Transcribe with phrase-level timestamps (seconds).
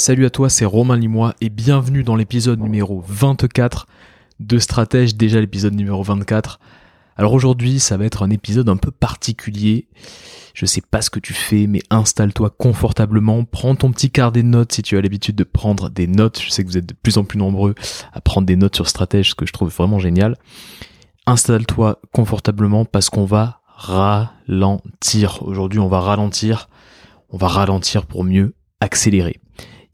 [0.00, 3.86] Salut à toi, c'est Romain Limois et bienvenue dans l'épisode numéro 24
[4.40, 6.58] de Stratège, déjà l'épisode numéro 24.
[7.18, 9.88] Alors aujourd'hui, ça va être un épisode un peu particulier.
[10.54, 14.48] Je sais pas ce que tu fais, mais installe-toi confortablement, prends ton petit carnet de
[14.48, 16.40] notes si tu as l'habitude de prendre des notes.
[16.40, 17.74] Je sais que vous êtes de plus en plus nombreux
[18.14, 20.38] à prendre des notes sur Stratège, ce que je trouve vraiment génial.
[21.26, 25.42] Installe-toi confortablement parce qu'on va ralentir.
[25.42, 26.70] Aujourd'hui, on va ralentir.
[27.28, 29.40] On va ralentir pour mieux accélérer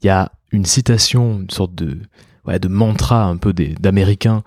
[0.01, 1.99] il y a une citation, une sorte de,
[2.45, 4.43] ouais, de mantra un peu d'américain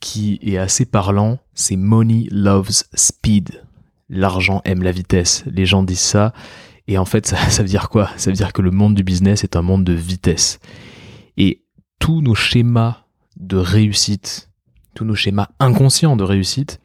[0.00, 3.62] qui est assez parlant, c'est Money loves speed.
[4.08, 5.44] L'argent aime la vitesse.
[5.46, 6.32] Les gens disent ça.
[6.88, 8.10] Et en fait, ça, ça veut dire quoi?
[8.16, 10.58] Ça veut dire que le monde du business est un monde de vitesse.
[11.36, 11.64] Et
[11.98, 13.04] tous nos schémas
[13.36, 14.50] de réussite,
[14.94, 16.80] tous nos schémas inconscients de réussite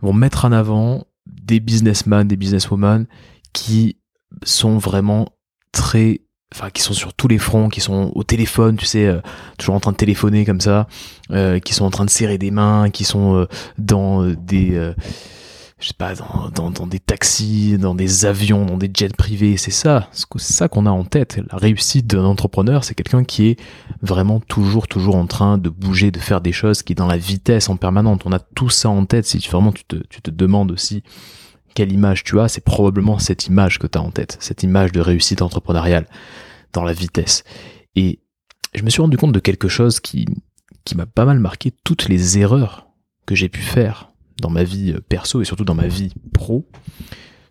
[0.00, 3.06] vont mettre en avant des businessmen, des businesswomen
[3.52, 3.98] qui
[4.44, 5.28] sont vraiment
[5.72, 6.20] très
[6.54, 9.20] enfin qui sont sur tous les fronts, qui sont au téléphone, tu sais, euh,
[9.58, 10.88] toujours en train de téléphoner comme ça,
[11.30, 13.46] euh, qui sont en train de serrer des mains, qui sont euh,
[13.78, 14.92] dans des,
[15.78, 19.56] je sais pas, dans, dans, dans, des taxis, dans des avions, dans des jets privés.
[19.56, 21.40] C'est ça, c'est ça qu'on a en tête.
[21.52, 23.60] La réussite d'un entrepreneur, c'est quelqu'un qui est
[24.02, 27.16] vraiment toujours, toujours en train de bouger, de faire des choses, qui est dans la
[27.16, 28.22] vitesse en permanente.
[28.24, 29.24] On a tout ça en tête.
[29.24, 31.04] Si vraiment tu te, tu te demandes aussi
[31.74, 34.92] quelle image tu as, c'est probablement cette image que tu as en tête, cette image
[34.92, 36.06] de réussite entrepreneuriale
[36.72, 37.44] dans la vitesse.
[37.96, 38.20] Et
[38.74, 40.26] je me suis rendu compte de quelque chose qui,
[40.84, 42.88] qui m'a pas mal marqué, toutes les erreurs
[43.26, 46.68] que j'ai pu faire dans ma vie perso et surtout dans ma vie pro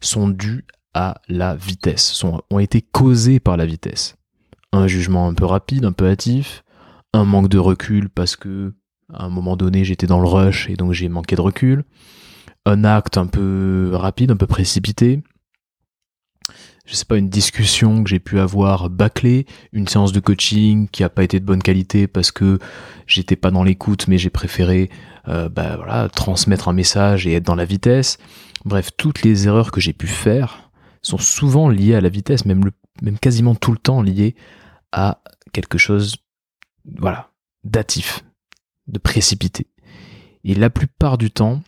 [0.02, 4.16] sont dues à la vitesse, sont, ont été causées par la vitesse.
[4.72, 6.64] Un jugement un peu rapide, un peu hâtif,
[7.14, 8.73] un manque de recul parce que
[9.14, 11.84] à un moment donné j'étais dans le rush et donc j'ai manqué de recul,
[12.70, 15.22] un acte un peu rapide, un peu précipité,
[16.86, 21.03] je sais pas, une discussion que j'ai pu avoir bâclée, une séance de coaching qui
[21.03, 22.58] a pas été de bonne qualité parce que
[23.06, 24.90] j'étais pas dans l'écoute, mais j'ai préféré,
[25.28, 28.18] euh, bah, transmettre un message et être dans la vitesse.
[28.66, 30.72] Bref, toutes les erreurs que j'ai pu faire
[31.03, 32.72] sont souvent liées à la vitesse, même
[33.02, 34.35] même quasiment tout le temps liées
[34.91, 35.22] à
[35.53, 36.18] quelque chose,
[36.97, 37.29] voilà,
[37.63, 38.24] d'atif,
[38.88, 39.68] de précipité.
[40.44, 41.62] Et la plupart du temps,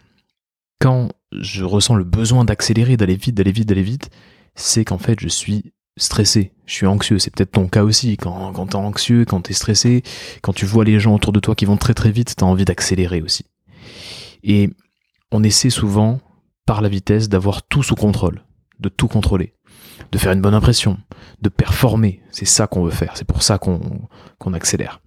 [0.82, 4.10] quand je ressens le besoin d'accélérer, d'aller vite, d'aller vite, d'aller vite,
[4.56, 7.20] c'est qu'en fait je suis stressé, je suis anxieux.
[7.20, 8.18] C'est peut-être ton cas aussi.
[8.18, 10.02] Quand, quand t'es anxieux, quand t'es stressé,
[10.42, 12.66] quand tu vois les gens autour de toi qui vont très très vite, t'as envie
[12.66, 13.46] d'accélérer aussi.
[14.44, 14.72] Et
[15.32, 16.20] on essaie souvent,
[16.66, 18.44] par la vitesse, d'avoir tout sous contrôle,
[18.80, 19.54] de tout contrôler,
[20.12, 20.98] de faire une bonne impression,
[21.42, 22.22] de performer.
[22.32, 23.16] C'est ça qu'on veut faire.
[23.16, 23.80] C'est pour ça qu'on
[24.40, 25.00] qu'on accélère.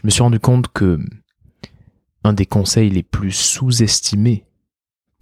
[0.00, 0.98] Je me suis rendu compte que
[2.24, 4.46] un des conseils les plus sous-estimés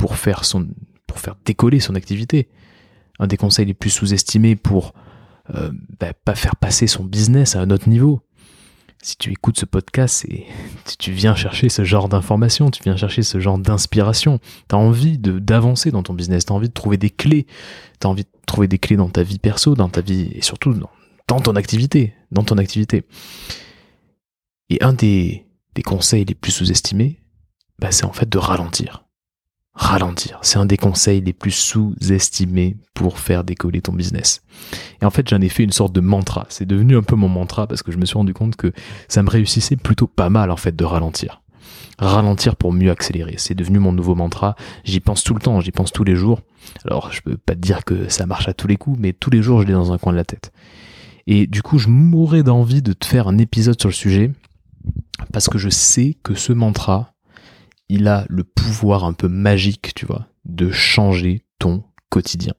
[0.00, 0.66] pour faire son,
[1.06, 2.48] pour faire décoller son activité,
[3.18, 4.94] un des conseils les plus sous-estimés pour
[5.54, 8.22] euh, bah, pas faire passer son business à un autre niveau.
[9.02, 10.46] Si tu écoutes ce podcast, et
[10.98, 14.38] tu viens chercher ce genre d'informations, tu viens chercher ce genre d'inspiration,
[14.70, 17.46] tu as envie d'avancer dans ton business, tu as envie de trouver des clés,
[18.00, 20.40] tu as envie de trouver des clés dans ta vie perso, dans ta vie et
[20.40, 23.04] surtout dans, ton activité, dans ton activité.
[24.70, 25.44] Et un des,
[25.74, 27.20] des conseils les plus sous-estimés,
[27.78, 29.04] bah, c'est en fait de ralentir
[29.80, 30.38] ralentir.
[30.42, 34.42] C'est un des conseils les plus sous-estimés pour faire décoller ton business.
[35.00, 36.46] Et en fait, j'en ai fait une sorte de mantra.
[36.50, 38.72] C'est devenu un peu mon mantra parce que je me suis rendu compte que
[39.08, 41.40] ça me réussissait plutôt pas mal en fait de ralentir.
[41.98, 43.36] Ralentir pour mieux accélérer.
[43.38, 44.54] C'est devenu mon nouveau mantra.
[44.84, 46.40] J'y pense tout le temps, j'y pense tous les jours.
[46.84, 49.30] Alors, je peux pas te dire que ça marche à tous les coups, mais tous
[49.30, 50.52] les jours, je l'ai dans un coin de la tête.
[51.26, 54.30] Et du coup, je mourrais d'envie de te faire un épisode sur le sujet
[55.32, 57.14] parce que je sais que ce mantra,
[57.90, 62.54] il a le pouvoir un peu magique, tu vois, de changer ton quotidien.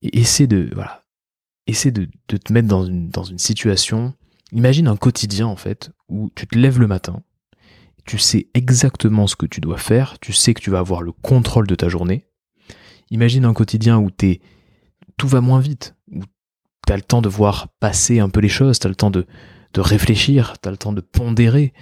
[0.00, 1.04] Et essaie de, voilà,
[1.66, 4.14] essaie de, te mettre dans une, situation,
[4.52, 7.22] imagine un quotidien en fait, où tu te lèves le matin,
[8.06, 11.12] tu sais exactement ce que tu dois faire, tu sais que tu vas avoir le
[11.12, 12.26] contrôle de ta journée.
[13.10, 14.40] Imagine un quotidien où t'es,
[15.18, 16.22] tout va moins vite, où
[16.86, 19.10] tu as le temps de voir passer un peu les choses, tu as le temps
[19.10, 19.26] de,
[19.74, 21.74] de réfléchir, tu as le temps de pondérer,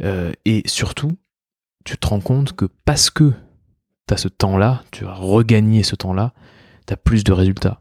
[0.00, 1.18] euh, et surtout,
[1.88, 3.32] tu te rends compte que parce que
[4.06, 6.34] tu as ce temps-là, tu as regagné ce temps-là,
[6.86, 7.80] tu as plus de résultats.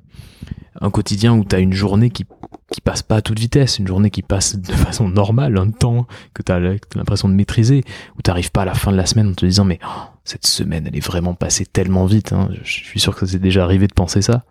[0.80, 2.26] Un quotidien où tu as une journée qui,
[2.72, 6.08] qui passe pas à toute vitesse, une journée qui passe de façon normale, un temps
[6.34, 7.84] que tu as l'impression de maîtriser,
[8.18, 10.04] où tu n'arrives pas à la fin de la semaine en te disant mais oh,
[10.24, 12.50] cette semaine elle est vraiment passée tellement vite, hein.
[12.64, 14.46] je suis sûr que ça s'est déjà arrivé de penser ça.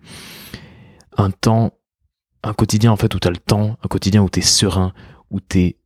[1.17, 1.73] Un temps,
[2.43, 4.93] un quotidien en fait où tu as le temps, un quotidien où tu es serein,
[5.31, 5.77] où tu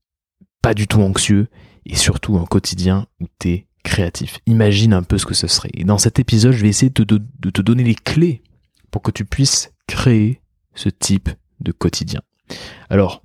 [0.61, 1.49] pas du tout anxieux
[1.87, 4.39] et surtout un quotidien où tu es créatif.
[4.47, 5.71] Imagine un peu ce que ce serait.
[5.75, 8.43] Et dans cet épisode, je vais essayer de, te donner les clés
[8.91, 10.41] pour que tu puisses créer
[10.75, 11.29] ce type
[11.61, 12.21] de quotidien.
[12.89, 13.23] Alors,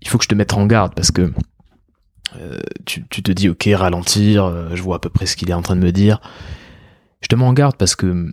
[0.00, 1.32] il faut que je te mette en garde parce que
[2.36, 5.54] euh, tu, te dis ok ralentir, euh, je vois à peu près ce qu'il est
[5.54, 6.20] en train de me dire.
[7.20, 8.30] Je te mets en garde parce que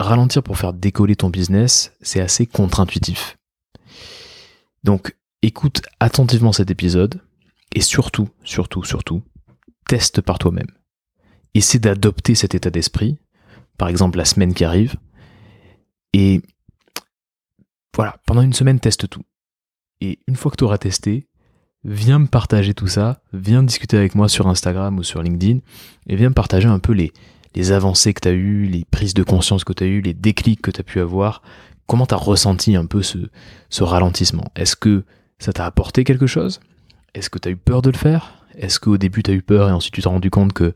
[0.00, 3.36] ralentir pour faire décoller ton business, c'est assez contre-intuitif.
[4.84, 7.20] Donc écoute attentivement cet épisode
[7.74, 9.22] et surtout, surtout, surtout,
[9.88, 10.70] teste par toi-même.
[11.54, 13.18] Essaie d'adopter cet état d'esprit,
[13.76, 14.96] par exemple la semaine qui arrive,
[16.12, 16.40] et
[17.94, 19.24] voilà, pendant une semaine, teste tout.
[20.00, 21.26] Et une fois que tu auras testé,
[21.84, 25.58] viens me partager tout ça, viens discuter avec moi sur Instagram ou sur LinkedIn,
[26.06, 27.12] et viens me partager un peu les,
[27.72, 30.62] avancées que tu as eues, les prises de conscience que tu as eues, les déclics
[30.62, 31.42] que tu as pu avoir,
[31.88, 34.52] comment tu as ressenti un peu ce ralentissement?
[34.54, 35.04] Est-ce que
[35.40, 36.60] ça t'a apporté quelque chose?
[37.18, 38.44] Est-ce que tu as eu peur de le faire?
[38.54, 40.72] Est-ce qu'au début tu as eu peur et ensuite tu t'es rendu compte que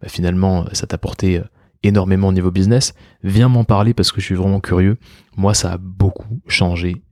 [0.00, 1.44] bah, finalement ça t'a apporté euh,
[1.82, 2.94] énormément au niveau business?
[3.22, 4.96] Viens m'en parler parce que je suis vraiment curieux.
[5.36, 7.02] Moi ça a beaucoup changé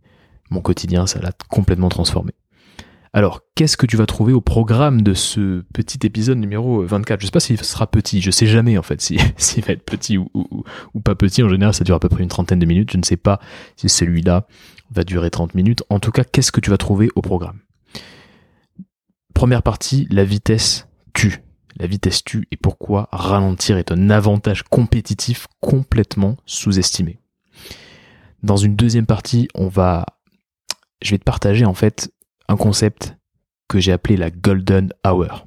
[0.49, 2.33] mon quotidien, ça l'a complètement transformé.
[3.13, 7.27] Alors, qu'est-ce que tu vas trouver au programme de ce petit épisode numéro 24 Je
[7.27, 9.01] sais pas s'il sera petit, je sais jamais en fait
[9.37, 10.29] s'il va être petit ou,
[11.05, 11.43] pas petit.
[11.43, 12.93] En général, ça dure à peu près une trentaine de minutes.
[12.93, 13.41] Je ne sais pas
[13.77, 14.47] si celui-là
[14.91, 15.83] va durer 30 minutes.
[15.91, 17.59] En tout cas, qu'est-ce que tu vas trouver au programme?
[19.35, 21.43] Première partie, la vitesse tue.
[21.77, 27.21] La vitesse tue et pourquoi ralentir est un avantage compétitif complètement sous-estimé.
[28.43, 30.05] Dans une deuxième partie, on va,
[31.03, 32.13] je vais te partager en fait
[32.49, 33.17] un concept
[33.69, 35.47] que j'ai appelé la Golden Hour.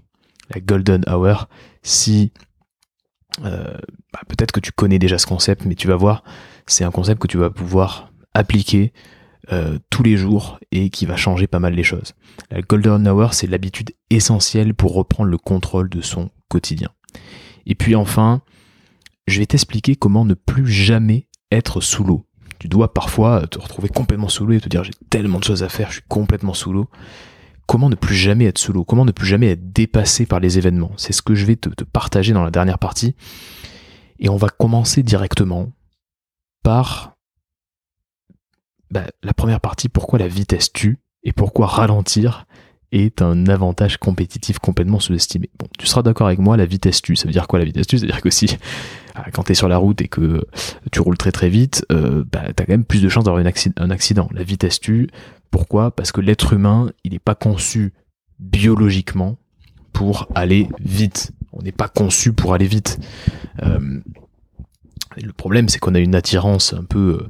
[0.50, 1.50] La Golden Hour,
[1.82, 2.32] si
[3.44, 3.78] euh,
[4.14, 6.24] bah, peut-être que tu connais déjà ce concept, mais tu vas voir,
[6.68, 8.94] c'est un concept que tu vas pouvoir appliquer
[9.52, 12.14] euh, tous les jours et qui va changer pas mal les choses.
[12.50, 16.90] La Golden Hour, c'est l'habitude essentielle pour reprendre le contrôle de son quotidien.
[17.66, 18.42] Et puis enfin,
[19.28, 22.26] je vais t'expliquer comment ne plus jamais être sous l'eau
[22.64, 25.64] tu dois parfois te retrouver complètement sous l'eau et te dire j'ai tellement de choses
[25.64, 26.88] à faire, je suis complètement sous l'eau.
[27.68, 28.86] Comment ne plus jamais être sous l'eau?
[28.86, 30.94] Comment ne plus jamais être dépassé par les événements?
[30.96, 33.18] C'est ce que je vais te, partager dans la dernière partie.
[34.18, 35.74] Et on va commencer directement
[36.64, 37.13] par
[38.94, 42.46] bah, la première partie, pourquoi la vitesse tue et pourquoi ralentir
[42.92, 45.50] est un avantage compétitif complètement sous-estimé.
[45.58, 47.16] Bon, tu seras d'accord avec moi, la vitesse tue.
[47.16, 47.98] Ça veut dire quoi la vitesse tue?
[47.98, 48.46] C'est-à-dire que si
[49.18, 50.46] euh, quand tu es sur la route et que
[50.92, 53.44] tu roules très très vite, euh, bah, tu as quand même plus de chances d'avoir
[53.44, 54.30] un accident.
[54.32, 55.10] La vitesse tue.
[55.50, 55.92] Pourquoi?
[55.92, 57.94] Parce que l'être humain, il n'est pas conçu
[58.40, 59.38] biologiquement
[59.92, 61.32] pour aller vite.
[61.52, 63.00] On n'est pas conçu pour aller vite.
[63.62, 64.00] Euh,
[65.22, 67.30] le problème, c'est qu'on a une attirance un peu euh,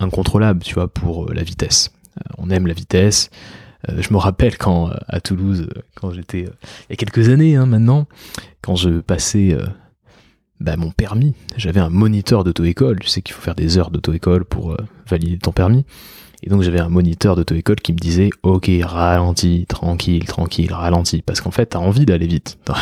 [0.00, 1.92] incontrôlable, tu vois, pour la vitesse.
[2.38, 3.30] on aime la vitesse.
[3.88, 7.28] Euh, je me rappelle quand euh, à Toulouse, euh, quand j'étais il y a quelques
[7.28, 8.06] années hein, maintenant,
[8.62, 9.56] quand je passais
[10.60, 13.00] bah, mon permis, j'avais un moniteur d'auto-école.
[13.00, 14.76] Tu sais qu'il faut faire des heures d'auto-école pour
[15.06, 15.84] valider ton permis.
[16.46, 21.22] Et donc j'avais un moniteur d'auto-école qui me disait Ok, ralentis, tranquille, tranquille, ralentis.
[21.22, 22.58] Parce qu'en fait, t'as envie d'aller vite.
[22.64, 22.74] T'as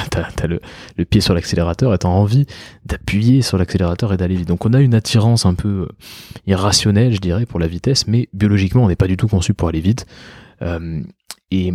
[0.43, 0.61] as le,
[1.05, 2.47] pied sur l'accélérateur et t'as envie
[2.85, 4.49] d'appuyer sur l'accélérateur et d'aller vite.
[4.49, 5.87] Donc on a une attirance un peu
[6.47, 9.69] irrationnelle, je dirais, pour la vitesse, mais biologiquement, on n'est pas du tout conçu pour
[9.69, 10.07] aller vite.
[10.63, 11.01] Euh,
[11.53, 11.73] et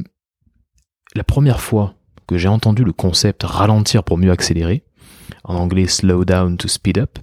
[1.16, 1.94] la première fois
[2.28, 4.83] que j'ai entendu le concept ralentir pour mieux accélérer,
[5.45, 7.19] en anglais slow down to speed up,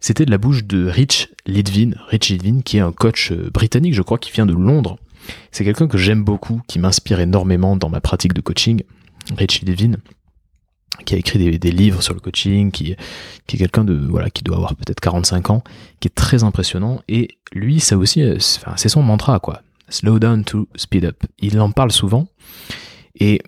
[0.00, 3.94] c'était de la bouche de Rich Lidvin, Rich Lidvin qui est un coach euh, britannique,
[3.94, 4.98] je crois, qui vient de Londres.
[5.52, 8.82] C'est quelqu'un que j'aime beaucoup, qui m'inspire énormément dans ma pratique de coaching.
[9.36, 9.98] Rich Lidvin,
[11.04, 12.96] qui a écrit des, livres sur le coaching, qui,
[13.46, 15.62] qui est quelqu'un de voilà qui doit avoir peut-être 45 ans,
[16.00, 17.02] qui est très impressionnant.
[17.06, 18.38] Et lui, ça aussi, euh,
[18.76, 19.62] c'est son mantra quoi.
[19.88, 21.22] Slow down to speed up.
[21.38, 22.26] Il en parle souvent
[23.18, 23.42] et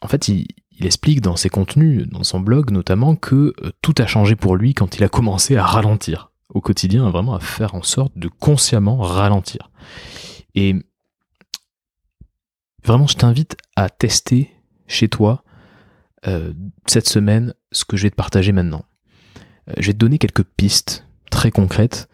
[0.00, 0.46] en fait il,
[0.86, 4.74] explique dans ses contenus, dans son blog notamment, que euh, tout a changé pour lui
[4.74, 8.96] quand il a commencé à ralentir au quotidien, vraiment à faire en sorte de consciemment
[8.98, 9.70] ralentir.
[10.54, 10.74] Et
[12.84, 14.50] vraiment, je t'invite à tester
[14.86, 15.44] chez toi
[16.26, 16.52] euh,
[16.86, 18.84] cette semaine ce que je vais te partager maintenant.
[19.68, 22.08] Euh, je vais te donner quelques pistes très concrètes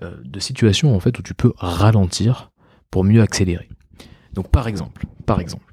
[0.00, 2.52] de situations en fait où tu peux ralentir
[2.88, 3.68] pour mieux accélérer.
[4.32, 5.67] Donc par exemple, par exemple,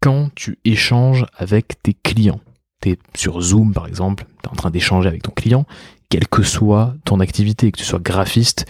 [0.00, 2.40] quand tu échanges avec tes clients,
[2.80, 5.66] tu es sur Zoom par exemple, tu es en train d'échanger avec ton client,
[6.08, 8.66] quelle que soit ton activité, que tu sois graphiste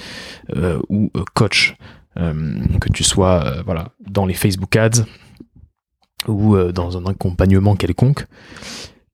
[0.57, 1.77] euh, ou euh, coach,
[2.17, 5.05] euh, que tu sois voilà dans les Facebook Ads
[6.27, 8.27] ou dans un accompagnement quelconque,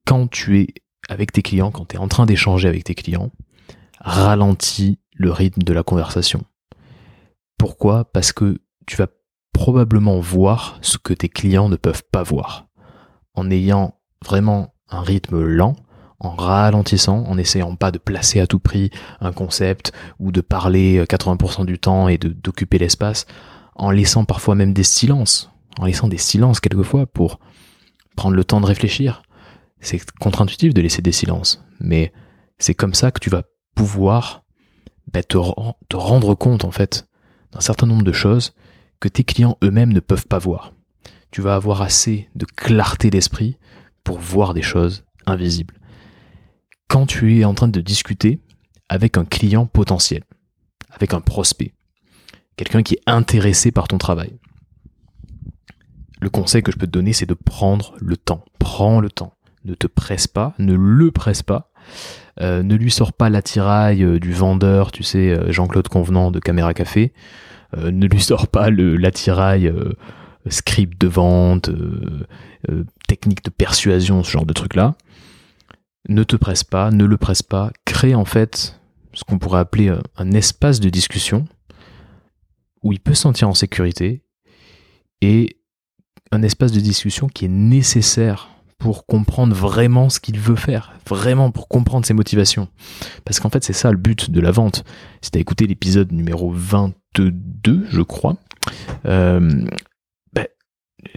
[0.06, 0.68] quand tu es
[1.08, 3.30] avec tes clients, quand tu es en train d'échanger avec tes clients,
[4.00, 6.44] ralentis le rythme de la conversation.
[7.58, 8.04] Pourquoi?
[8.04, 9.08] Parce que tu vas
[9.54, 12.66] probablement voir ce que tes clients ne peuvent pas voir.
[13.34, 15.76] En ayant vraiment un rythme lent,
[16.18, 21.02] en ralentissant, en essayant pas de placer à tout prix un concept ou de parler
[21.04, 23.26] 80% du temps et d'occuper l'espace,
[23.76, 27.38] en laissant parfois même des silences, en laissant des silences quelquefois pour
[28.16, 29.22] prendre le temps de réfléchir.
[29.80, 32.12] C'est contre-intuitif de laisser des silences, mais
[32.58, 33.44] c'est comme ça que tu vas
[33.74, 34.44] pouvoir
[35.12, 35.38] bah, te,
[35.88, 37.06] te rendre compte en fait
[37.52, 38.54] d'un certain nombre de choses
[39.00, 40.72] que tes clients eux-mêmes ne peuvent pas voir.
[41.30, 43.58] Tu vas avoir assez de clarté d'esprit
[44.04, 45.74] pour voir des choses invisibles.
[46.88, 48.40] Quand tu es en train de discuter
[48.88, 50.22] avec un client potentiel,
[50.90, 51.74] avec un prospect,
[52.56, 54.38] quelqu'un qui est intéressé par ton travail,
[56.20, 58.44] le conseil que je peux te donner, c'est de prendre le temps.
[58.58, 59.34] Prends le temps.
[59.64, 61.70] Ne te presse pas, ne le presse pas.
[62.40, 66.40] Euh, ne lui sors pas l'attirail euh, du vendeur, tu sais, euh, Jean-Claude Convenant de
[66.40, 67.12] Caméra Café.
[67.76, 69.72] ne lui sors pas l'attirail
[70.48, 71.70] script de vente,
[73.08, 74.94] technique de persuasion, ce genre de truc-là.
[76.08, 77.72] Ne te presse pas, ne le presse pas.
[77.84, 78.78] Crée en fait
[79.12, 81.46] ce qu'on pourrait appeler un espace de discussion
[82.84, 84.22] où il peut se sentir en sécurité
[85.20, 85.56] et
[86.30, 91.50] un espace de discussion qui est nécessaire pour comprendre vraiment ce qu'il veut faire, vraiment
[91.50, 92.68] pour comprendre ses motivations.
[93.24, 94.84] Parce qu'en fait, c'est ça le but de la vente.
[95.22, 98.36] Si tu as écouté l'épisode numéro 22, je crois,
[99.06, 99.64] euh,
[100.32, 100.46] ben,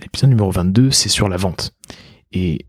[0.01, 1.73] l'épisode numéro 22, c'est sur la vente.
[2.31, 2.65] Et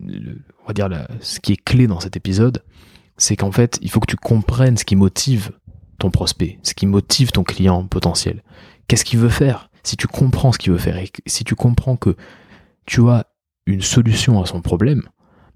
[0.00, 0.88] on va dire
[1.20, 2.62] ce qui est clé dans cet épisode,
[3.16, 5.52] c'est qu'en fait, il faut que tu comprennes ce qui motive
[5.98, 8.42] ton prospect, ce qui motive ton client potentiel.
[8.88, 9.70] Qu'est-ce qu'il veut faire?
[9.82, 12.16] Si tu comprends ce qu'il veut faire et si tu comprends que
[12.86, 13.26] tu as
[13.66, 15.02] une solution à son problème,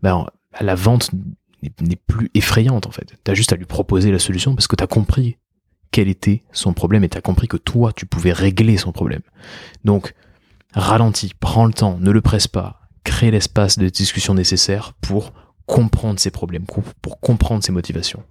[0.02, 0.26] ben,
[0.60, 1.10] la vente
[1.62, 3.14] n'est plus effrayante en fait.
[3.24, 5.36] Tu as juste à lui proposer la solution parce que tu as compris
[5.90, 9.22] quel était son problème et tu as compris que toi, tu pouvais régler son problème.
[9.84, 10.14] Donc,
[10.74, 15.32] ralentis, prends le temps, ne le presse pas, crée l'espace de discussion nécessaire pour
[15.66, 16.64] comprendre ses problèmes,
[17.02, 18.22] pour comprendre ses motivations.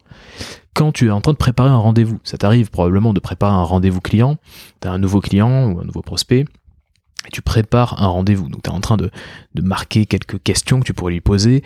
[0.74, 3.64] Quand tu es en train de préparer un rendez-vous, ça t'arrive probablement de préparer un
[3.64, 4.38] rendez-vous client,
[4.82, 6.46] tu as un nouveau client ou un nouveau prospect,
[7.32, 8.50] tu prépares un rendez-vous.
[8.50, 9.12] Donc tu es en train de,
[9.62, 11.64] marquer quelques questions que tu pourrais lui poser.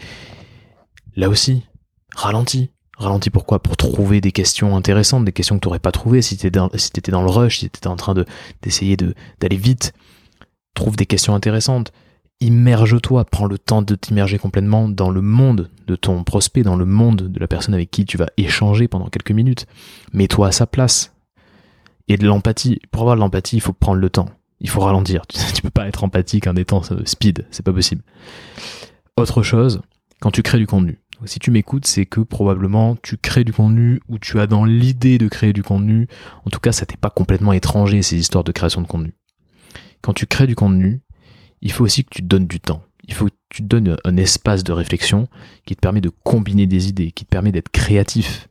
[1.15, 1.63] Là aussi,
[2.15, 2.69] ralentis.
[2.97, 3.61] Ralentis pourquoi?
[3.61, 6.59] Pour trouver des questions intéressantes, des questions que tu n'aurais pas trouvées si tu étais,
[7.11, 8.13] dans le rush, si tu étais en train
[8.61, 9.93] d'essayer d'aller vite.
[10.73, 11.91] Trouve des questions intéressantes
[12.41, 16.85] immerge-toi, prends le temps de t'immerger complètement dans le monde de ton prospect, dans le
[16.85, 19.67] monde de la personne avec qui tu vas échanger pendant quelques minutes.
[20.11, 21.13] Mets-toi à sa place.
[22.07, 22.79] Et de l'empathie.
[22.91, 24.29] Pour avoir de l'empathie, il faut prendre le temps.
[24.61, 25.23] Il faut ralentir.
[25.53, 27.45] Tu peux pas être empathique en étant speed.
[27.51, 28.03] C'est pas possible.
[29.17, 29.81] Autre chose,
[30.21, 30.99] quand tu crées du contenu.
[31.25, 35.19] Si tu m'écoutes, c'est que probablement tu crées du contenu ou tu as dans l'idée
[35.19, 36.07] de créer du contenu.
[36.45, 39.13] En tout cas, ça t'est pas complètement étranger ces histoires de création de contenu.
[40.01, 41.01] Quand tu crées du contenu,
[41.61, 42.81] il faut aussi que tu te donnes du temps.
[43.07, 45.27] Il faut que tu te donnes un espace de réflexion
[45.65, 48.47] qui te permet de combiner des idées, qui te permet d'être créatif.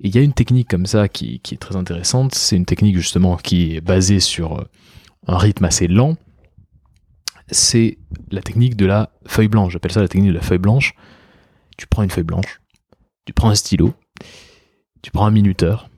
[0.00, 2.34] Et il y a une technique comme ça qui, est très intéressante.
[2.34, 4.64] C'est une technique justement qui est basée sur euh,
[5.26, 6.16] un rythme assez lent.
[7.50, 7.98] C'est
[8.30, 9.72] la technique de la feuille blanche.
[9.72, 10.94] J'appelle ça la technique de la feuille blanche.
[11.76, 12.60] Tu prends une feuille blanche,
[13.24, 13.94] tu prends un stylo,
[15.02, 15.90] tu prends un minuteur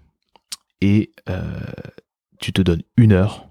[0.80, 1.60] et euh,
[2.40, 3.46] tu te donnes une heure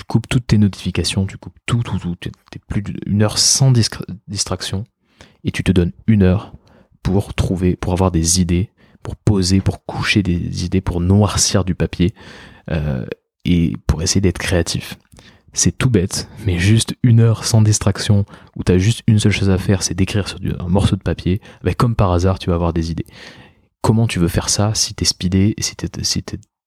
[0.00, 2.16] tu coupes toutes tes notifications, tu coupes tout, tout, tout.
[2.50, 3.72] T'es plus d'une heure sans
[4.28, 4.84] distraction
[5.44, 6.54] et tu te donnes une heure
[7.02, 8.70] pour trouver, pour avoir des idées,
[9.02, 12.14] pour poser, pour coucher des idées, pour noircir du papier
[12.70, 13.06] euh,
[13.44, 14.98] et pour essayer d'être créatif.
[15.52, 18.24] C'est tout bête, mais juste une heure sans distraction
[18.56, 21.02] où tu as juste une seule chose à faire, c'est d'écrire sur un morceau de
[21.02, 21.40] papier.
[21.62, 23.06] Avec comme par hasard, tu vas avoir des idées.
[23.82, 25.88] Comment tu veux faire ça si t'es speedé et si t'es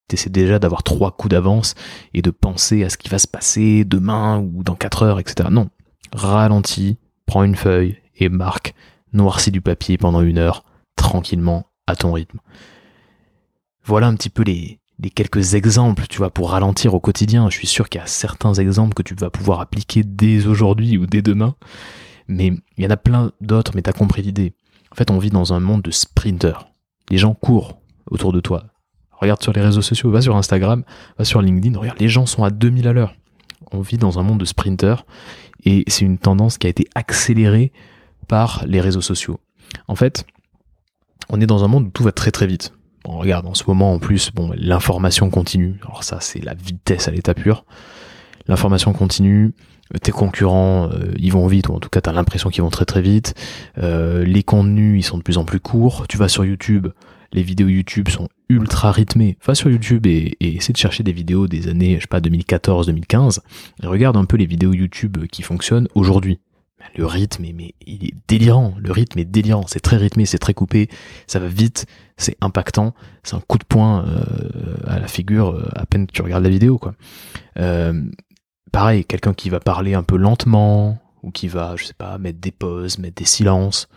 [0.08, 1.76] t'essaies déjà d'avoir trois coups d'avance
[2.14, 5.50] et de penser à ce qui va se passer demain ou dans quatre heures, etc.
[5.50, 5.70] Non.
[6.12, 8.76] Ralentis, prends une feuille et marque,
[9.14, 10.66] noircis du papier pendant une heure,
[10.98, 12.40] tranquillement, à ton rythme.
[13.86, 17.50] Voilà un petit peu les, les quelques exemples, tu vois, pour ralentir au quotidien.
[17.50, 20.98] Je suis sûr qu'il y a certains exemples que tu vas pouvoir appliquer dès aujourd'hui
[20.98, 21.56] ou dès demain.
[22.28, 24.54] Mais il y en a plein d'autres, mais t'as compris l'idée.
[24.92, 26.68] En fait, on vit dans un monde de sprinters.
[27.10, 27.80] Les gens courent
[28.10, 28.74] autour de toi
[29.24, 30.84] regarde sur les réseaux sociaux, va sur Instagram,
[31.18, 33.16] va sur LinkedIn, regarde, les gens sont à 2000 à l'heure.
[33.72, 35.06] On vit dans un monde de sprinters
[35.66, 37.72] et c'est une tendance qui a été accélérée
[38.28, 39.40] par les réseaux sociaux.
[39.88, 40.26] En fait,
[41.30, 42.74] on est dans un monde où tout va très très vite.
[43.04, 45.76] Bon, regarde, en ce moment en plus, bon, l'information continue.
[45.84, 47.66] Alors ça, c'est la vitesse à l'état pur.
[48.48, 49.54] L'information continue,
[50.02, 52.70] tes concurrents, euh, ils vont vite, ou en tout cas, tu as l'impression qu'ils vont
[52.70, 53.36] très très vite.
[53.78, 56.08] Euh, les contenus, ils sont de plus en plus courts.
[56.08, 56.88] Tu vas sur YouTube,
[57.34, 59.38] les vidéos YouTube sont ultra rythmées.
[59.46, 62.22] Va sur YouTube et, et essaie de chercher des vidéos des années, je sais pas,
[62.22, 63.42] 2014, 2015,
[63.82, 66.40] et regarde un peu les vidéos YouTube qui fonctionnent aujourd'hui.
[66.96, 68.74] Le rythme, est, mais il est délirant.
[68.78, 69.66] Le rythme est délirant.
[69.68, 70.90] C'est très rythmé, c'est très coupé,
[71.28, 71.86] ça va vite,
[72.18, 72.94] c'est impactant.
[73.24, 76.44] C'est un coup de poing euh, à la figure euh, à peine que tu regardes
[76.44, 76.94] la vidéo, quoi.
[77.58, 78.04] Euh,
[78.72, 82.40] pareil, quelqu'un qui va parler un peu lentement ou qui va, je sais pas, mettre
[82.40, 83.88] des pauses, mettre des silences,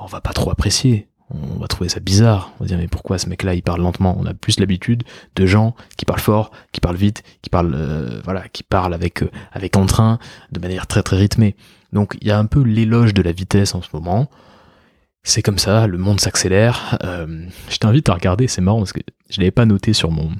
[0.00, 2.52] on va pas trop apprécier on va trouver ça bizarre.
[2.58, 4.16] On va dire mais pourquoi ce mec-là il parle lentement?
[4.18, 5.04] On a plus l'habitude
[5.36, 9.76] de gens qui parlent fort, qui parlent vite, qui parlent voilà, qui parlent avec avec
[9.76, 10.18] entrain,
[10.50, 11.56] de manière très très rythmée.
[11.92, 14.30] Donc il y a un peu l'éloge de la vitesse en ce moment.
[15.24, 16.98] C'est comme ça, le monde s'accélère.
[17.04, 20.30] Euh, je t'invite à regarder, c'est marrant parce que je l'avais pas noté sur mon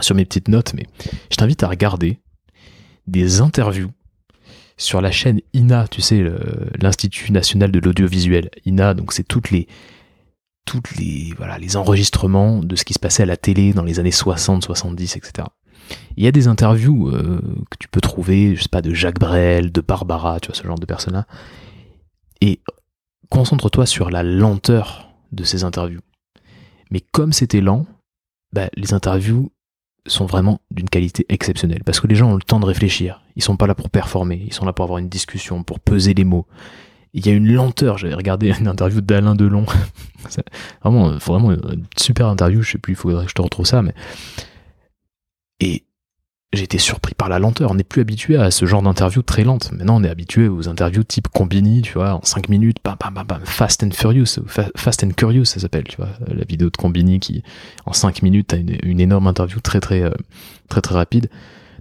[0.00, 0.86] sur mes petites notes, mais
[1.30, 2.20] je t'invite à regarder
[3.06, 3.90] des interviews
[4.76, 6.24] sur la chaîne INA, tu sais,
[6.80, 8.48] l'Institut national de l'audiovisuel.
[8.64, 9.66] INA, donc c'est toutes les
[10.68, 14.00] toutes les, voilà, les enregistrements de ce qui se passait à la télé dans les
[14.00, 15.48] années 60, 70, etc.
[16.16, 17.40] Il y a des interviews euh,
[17.70, 20.66] que tu peux trouver, je sais pas, de Jacques Brel, de Barbara, tu vois, ce
[20.66, 21.26] genre de personnes-là.
[22.40, 22.60] Et
[23.30, 26.00] concentre-toi sur la lenteur de ces interviews.
[26.90, 27.86] Mais comme c'était lent,
[28.52, 29.52] bah, les interviews
[30.06, 31.84] sont vraiment d'une qualité exceptionnelle.
[31.84, 33.22] Parce que les gens ont le temps de réfléchir.
[33.36, 34.42] Ils sont pas là pour performer.
[34.46, 36.46] Ils sont là pour avoir une discussion, pour peser les mots
[37.14, 37.98] il y a une lenteur.
[37.98, 39.66] J'avais regardé une interview d'Alain Delon.
[40.82, 42.62] vraiment, vraiment une super interview.
[42.62, 43.94] Je sais plus, il faudrait que je te retrouve ça, mais
[45.60, 45.84] et
[46.52, 47.70] j'ai été surpris par la lenteur.
[47.70, 49.70] On n'est plus habitué à ce genre d'interview très lente.
[49.72, 53.26] Maintenant, on est habitué aux interviews type Combini, tu vois, en 5 minutes, bam, bam,
[53.26, 54.40] bam, Fast and Furious,
[54.76, 57.42] Fast and Curious, ça s'appelle, tu vois, la vidéo de Combini qui,
[57.84, 60.14] en 5 minutes, a une, une, énorme interview très, très, euh,
[60.68, 61.28] très, très rapide.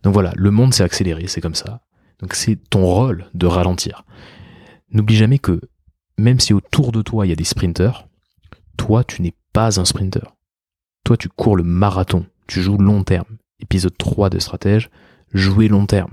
[0.03, 1.81] Donc voilà, le monde s'est accéléré, c'est comme ça.
[2.19, 4.03] Donc c'est ton rôle de ralentir.
[4.91, 5.61] N'oublie jamais que
[6.17, 8.07] même si autour de toi il y a des sprinters,
[8.75, 10.35] toi tu n'es pas un sprinter.
[11.03, 13.37] Toi tu cours le marathon, tu joues long terme.
[13.59, 14.89] Épisode 3 de stratège,
[15.33, 16.11] jouer long terme.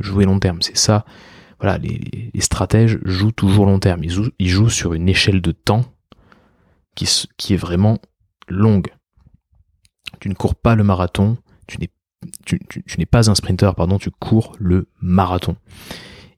[0.00, 1.04] Jouer long terme, c'est ça.
[1.60, 4.02] Voilà, les, stratèges jouent toujours long terme.
[4.04, 5.84] Ils jouent, sur une échelle de temps
[6.94, 7.06] qui,
[7.54, 7.98] est vraiment
[8.48, 8.88] longue.
[10.20, 11.90] Tu ne cours pas le marathon, tu n'es
[12.46, 15.56] tu, tu n'es pas un sprinter, pardon, tu cours le marathon.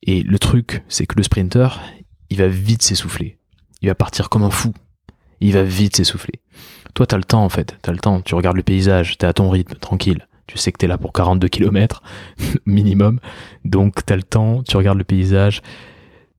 [0.03, 1.81] Et le truc, c'est que le sprinter,
[2.31, 3.39] il va vite s'essouffler.
[3.83, 4.73] Il va partir comme un fou.
[5.41, 6.41] Il va vite s'essouffler.
[6.95, 7.77] Toi, t'as le temps, en fait.
[7.83, 8.21] T'as le temps.
[8.23, 10.27] Tu regardes le paysage, t'es à ton rythme, tranquille.
[10.47, 12.03] Tu sais que t'es là pour 42 km,
[12.67, 13.21] minimum.
[13.65, 15.63] Donc, t'as le temps, tu regardes le paysage,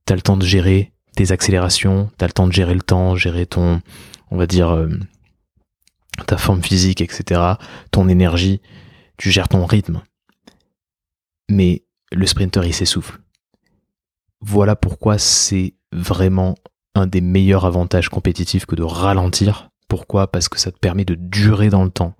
[0.04, 3.44] t'as le temps de gérer tes accélérations, t'as le temps de gérer le temps, gérer
[3.44, 3.82] ton,
[4.30, 4.88] on va dire, euh,
[6.26, 7.40] ta forme physique, etc.,
[7.90, 8.60] ton énergie,
[9.16, 10.02] tu gères ton rythme.
[11.50, 13.18] Mais le sprinter, il s'essouffle.
[14.40, 16.54] Voilà pourquoi c'est vraiment
[16.94, 19.70] un des meilleurs avantages compétitifs que de ralentir.
[19.88, 20.30] Pourquoi?
[20.30, 22.14] Parce que ça te permet de durer dans le temps.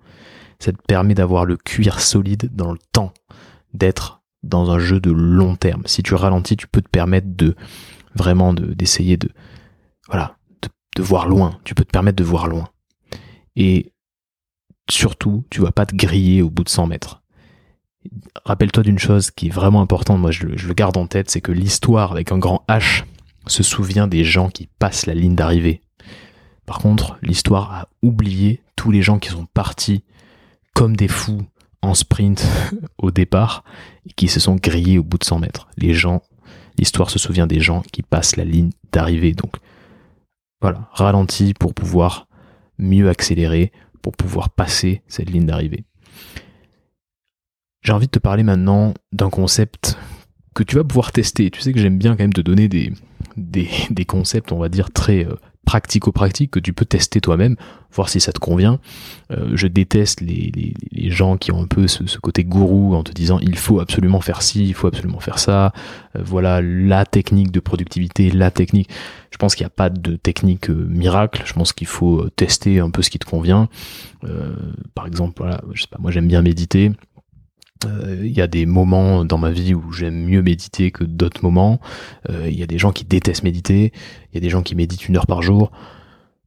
[0.59, 3.13] Ça te permet d'avoir le cuir solide dans le temps,
[3.73, 5.83] d'être dans un jeu de long terme.
[5.85, 7.55] Si tu ralentis, tu peux te permettre de
[8.15, 9.29] vraiment d'essayer de,
[10.07, 10.37] voilà,
[10.95, 11.59] de, voir loin.
[11.63, 12.67] Tu peux te permettre de voir loin.
[13.55, 13.93] Et
[14.89, 17.19] surtout, tu vas pas te griller au bout de 100 mètres
[18.45, 21.51] rappelle-toi d'une chose qui est vraiment importante, moi je le, garde en tête, c'est que
[21.51, 23.03] l'histoire avec un grand H
[23.47, 25.81] se souvient des gens qui passent la ligne d'arrivée.
[26.65, 30.03] Par contre, l'histoire a oublié tous les gens qui sont partis
[30.79, 31.45] comme des fous
[31.81, 32.47] en sprint
[32.97, 33.65] au départ
[34.07, 35.67] et qui se sont grillés au bout de 100 mètres.
[35.75, 36.21] Les gens,
[36.77, 39.33] l'histoire se souvient des gens qui passent la ligne d'arrivée.
[39.33, 39.57] Donc
[40.61, 42.29] voilà, ralenti pour pouvoir
[42.77, 45.83] mieux accélérer, pour pouvoir passer cette ligne d'arrivée.
[47.81, 49.97] J'ai envie de te parler maintenant d'un concept
[50.55, 51.51] que tu vas pouvoir tester.
[51.51, 52.93] Tu sais que j'aime bien quand même te donner des,
[53.35, 55.35] des, concepts, on va dire, très euh,
[55.69, 57.55] pratico-pratiques que tu peux tester toi-même,
[57.91, 58.79] voir si ça te convient.
[59.29, 60.51] Euh, je déteste les,
[60.91, 64.19] les, gens qui ont un peu ce, côté gourou en te disant il faut absolument
[64.19, 65.71] faire ci, il faut absolument faire ça.
[66.15, 68.89] Euh, voilà la technique de productivité, la technique.
[69.29, 71.43] Je pense qu'il n'y a pas de technique miracle.
[71.45, 73.69] Je pense qu'il faut tester un peu ce qui te convient.
[74.95, 76.91] par exemple, voilà, je sais pas, moi j'aime bien méditer
[77.85, 81.43] euh, il y a des moments dans ma vie où j'aime mieux méditer que d'autres
[81.43, 81.79] moments.
[82.29, 83.93] Euh, il y a des gens qui détestent méditer.
[84.31, 85.71] Il y a des gens qui méditent une heure par jour.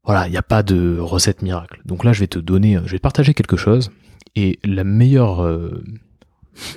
[0.05, 1.81] Voilà, il n'y a pas de recette miracle.
[1.85, 3.90] Donc là, je vais te donner, je vais te partager quelque chose.
[4.35, 5.83] Et la meilleure, euh,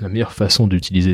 [0.02, 1.14] la meilleure façon d'utiliser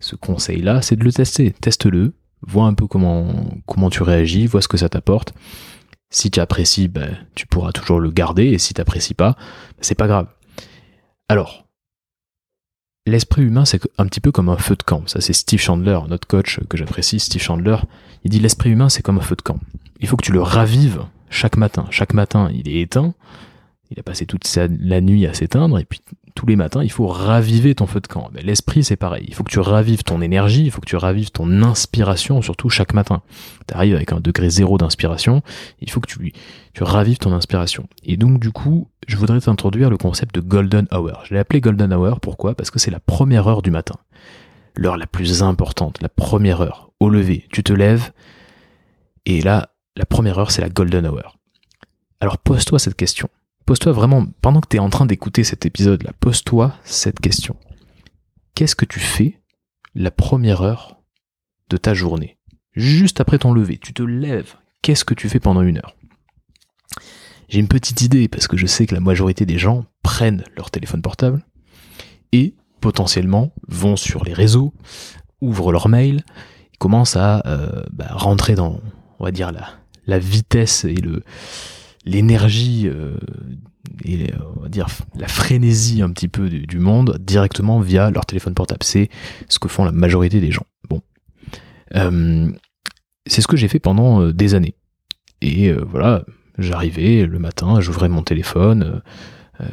[0.00, 1.52] ce, conseil-là, c'est de le tester.
[1.52, 3.32] Teste-le, vois un peu comment,
[3.66, 5.32] comment tu réagis, vois ce que ça t'apporte.
[6.10, 8.46] Si tu apprécies, ben, tu pourras toujours le garder.
[8.46, 10.26] Et si tu n'apprécies pas, ben, c'est pas grave.
[11.28, 11.69] Alors,
[13.06, 15.02] l'esprit humain, c'est un petit peu comme un feu de camp.
[15.06, 17.76] Ça, c'est Steve Chandler, notre coach que j'apprécie, Steve Chandler.
[18.24, 19.58] Il dit l'esprit humain, c'est comme un feu de camp.
[20.00, 21.86] Il faut que tu le ravives chaque matin.
[21.90, 23.14] Chaque matin, il est éteint.
[23.90, 26.00] Il a passé toute la nuit à s'éteindre et puis
[26.34, 28.30] tous les matins, il faut raviver ton feu de camp.
[28.42, 29.24] L'esprit, c'est pareil.
[29.28, 32.70] Il faut que tu ravives ton énergie, il faut que tu ravives ton inspiration, surtout
[32.70, 33.22] chaque matin.
[33.66, 35.42] Tu arrives avec un degré zéro d'inspiration,
[35.80, 36.32] il faut que tu,
[36.72, 37.88] tu ravives ton inspiration.
[38.04, 41.24] Et donc, du coup, je voudrais t'introduire le concept de Golden Hour.
[41.24, 42.54] Je l'ai appelé Golden Hour, pourquoi?
[42.54, 43.96] Parce que c'est la première heure du matin.
[44.76, 46.90] L'heure la plus importante, la première heure.
[47.00, 48.12] Au lever, tu te lèves,
[49.26, 51.36] et là, la première heure, c'est la Golden Hour.
[52.20, 53.28] Alors pose-toi cette question
[53.66, 57.56] pose-toi vraiment, pendant que tu es en train d'écouter cet épisode-là, pose-toi cette question.
[58.54, 59.40] Qu'est-ce que tu fais
[59.94, 61.00] la première heure
[61.68, 62.38] de ta journée?
[62.74, 64.54] Juste après ton lever, tu te lèves.
[64.82, 65.96] Qu'est-ce que tu fais pendant une heure?
[67.48, 70.70] J'ai une petite idée parce que je sais que la majorité des gens prennent leur
[70.70, 71.44] téléphone portable
[72.32, 74.72] et potentiellement vont sur les réseaux,
[75.40, 76.24] ouvrent leur mail,
[76.78, 78.80] commencent à euh, bah, rentrer dans,
[79.18, 79.68] on va dire, la,
[80.06, 81.24] la vitesse et le,
[82.04, 83.16] l'énergie euh,
[84.04, 88.54] et on va dire la frénésie un petit peu du, monde directement via leur téléphone
[88.54, 88.82] portable.
[88.82, 89.08] C'est
[89.48, 90.66] ce que font la majorité des gens.
[90.88, 91.02] Bon,
[91.94, 92.50] euh,
[93.26, 94.74] c'est ce que j'ai fait pendant euh, des années.
[95.42, 96.22] Et voilà,
[96.58, 99.00] j'arrivais le matin, j'ouvrais mon téléphone.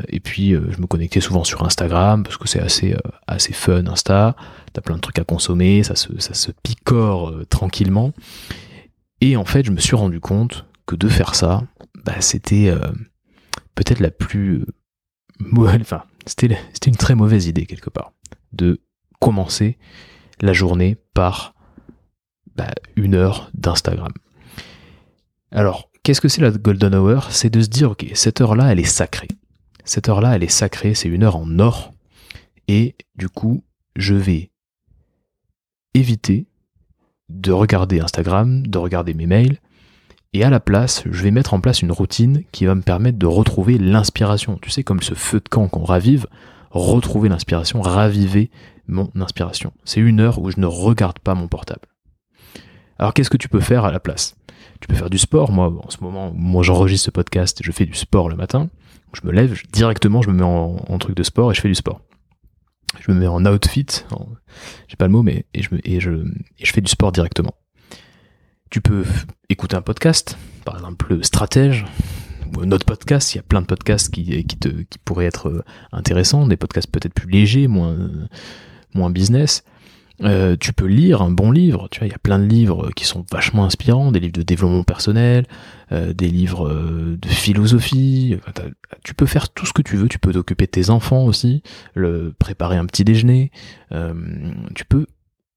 [0.07, 2.95] et puis je me connectais souvent sur Instagram parce que c'est assez
[3.27, 4.37] assez fun Insta.
[4.71, 8.13] T'as plein de trucs à consommer, ça se ça se picore tranquillement.
[9.19, 11.63] Et en fait, je me suis rendu compte que de faire ça,
[12.07, 12.93] bah, c'était euh,
[13.75, 14.63] peut-être la plus
[15.39, 18.13] mauvaise, enfin, c'était, c'était une très mauvaise idée quelque part,
[18.53, 18.79] de
[19.19, 19.77] commencer
[20.39, 21.53] la journée par
[22.55, 24.13] bah, une heure d'Instagram.
[25.51, 27.29] Alors, qu'est-ce que c'est la golden hour?
[27.29, 29.27] C'est de se dire, ok, cette heure-là, elle est sacrée.
[29.83, 31.93] Cette heure-là, elle est sacrée, c'est une heure en or.
[32.69, 33.65] Et du coup,
[33.97, 34.51] je vais
[35.93, 36.47] éviter
[37.27, 39.59] de regarder Instagram, de regarder mes mails,
[40.33, 43.17] et à la place, je vais mettre en place une routine qui va me permettre
[43.17, 44.59] de retrouver l'inspiration.
[44.61, 46.27] Tu sais, comme ce feu de camp qu'on ravive,
[46.71, 48.51] retrouver l'inspiration, raviver
[48.87, 49.73] mon inspiration.
[49.85, 51.87] C'est une heure où je ne regarde pas mon portable.
[52.99, 54.35] Alors qu'est-ce que tu peux faire à la place?
[54.81, 55.51] Tu peux faire du sport.
[55.51, 58.69] Moi, en ce moment, moi j'enregistre ce podcast, je fais du sport le matin.
[59.13, 61.75] Je me lève, directement je me mets en, truc de sport et je fais du
[61.75, 62.01] sport.
[62.99, 63.85] Je me mets en outfit,
[64.87, 67.53] j'ai pas le mot, mais et et et je fais du sport directement.
[68.69, 69.05] Tu peux
[69.49, 71.85] écouter un podcast, par exemple Stratège,
[72.55, 75.25] ou un autre podcast, il y a plein de podcasts qui, qui, te, qui pourraient
[75.25, 77.97] être euh, intéressants, des podcasts peut-être plus légers, moins,
[78.93, 79.63] moins business.
[80.23, 82.89] Euh, tu peux lire un bon livre, tu vois, il y a plein de livres
[82.95, 85.45] qui sont vachement inspirants, des livres de développement personnel,
[85.91, 88.37] euh, des livres de philosophie,
[89.03, 91.61] tu peux faire tout ce que tu veux, tu peux t'occuper de tes enfants aussi,
[91.93, 93.51] le, préparer un petit déjeuner,
[94.73, 95.05] tu peux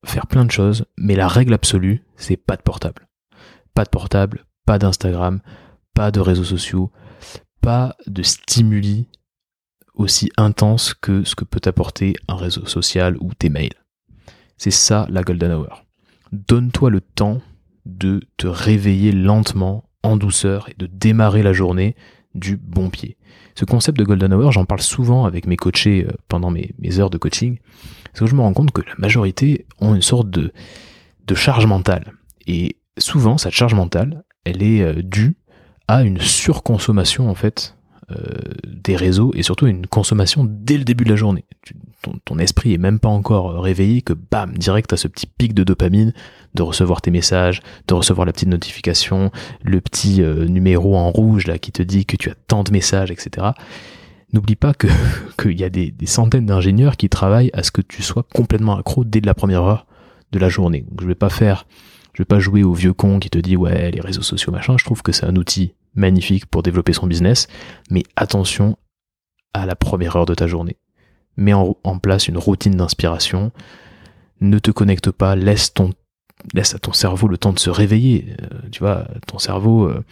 [0.05, 3.09] faire plein de choses, mais la règle absolue, c'est pas de portable.
[3.75, 5.41] Pas de portable, pas d'Instagram,
[5.95, 6.91] pas de réseaux sociaux,
[7.61, 9.09] pas de stimuli
[9.95, 13.75] aussi intenses que ce que peut apporter un réseau social ou tes mails.
[14.57, 15.85] C'est ça la golden hour.
[16.33, 17.41] Donne-toi le temps
[17.87, 21.97] de te réveiller lentement, en douceur, et de démarrer la journée
[22.35, 23.17] du bon pied.
[23.55, 27.11] Ce concept de golden hour, j'en parle souvent avec mes coachés euh, pendant mes, heures
[27.11, 27.59] de coaching.
[28.05, 30.53] Parce que je me rends compte que la majorité ont une sorte de,
[31.27, 32.13] de charge mentale.
[32.47, 35.37] Et souvent, cette charge mentale, elle est euh, due
[35.89, 37.77] à une surconsommation, en fait,
[38.13, 38.17] euh,
[38.67, 41.45] des réseaux et surtout une consommation dès le début de la journée.
[42.25, 45.65] Ton, esprit est même pas encore réveillé que bam, direct à ce petit pic de
[45.65, 46.13] dopamine
[46.55, 49.31] de recevoir tes messages, de recevoir la petite notification,
[49.63, 52.73] le petit euh, numéro en rouge là qui te dit que tu as tant de
[52.73, 53.53] messages, etc
[54.33, 54.87] n'oublie pas que
[55.41, 59.05] qu'il y a des, centaines d'ingénieurs qui travaillent à ce que tu sois complètement accro
[59.05, 59.87] dès la première heure
[60.33, 60.85] de la journée.
[60.89, 61.67] Donc je vais pas faire,
[62.15, 64.77] je vais pas jouer au vieux con qui te dit ouais les réseaux sociaux machin.
[64.79, 67.49] Je trouve que c'est un outil magnifique pour développer son business,
[67.91, 68.77] mais attention
[69.53, 70.77] à la première heure de ta journée.
[71.37, 73.53] Mets en, place une routine d'inspiration.
[74.41, 75.73] Ne te connecte pas, laisse
[76.75, 78.35] à ton cerveau le temps de se réveiller.
[78.43, 80.05] Euh, tu vois, ton cerveau, euh,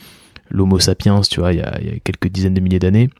[0.50, 3.11] l'Homo sapiens, tu vois, il y a quelques dizaines de milliers d'années,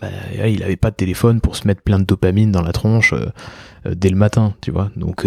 [0.00, 0.08] bah,
[0.48, 3.26] il avait pas de téléphone pour se mettre plein de dopamine dans la tronche euh,
[3.86, 4.90] euh, dès le matin, tu vois.
[4.96, 5.26] Donc,